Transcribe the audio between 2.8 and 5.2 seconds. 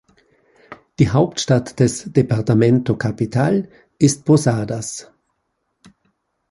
Capital ist Posadas.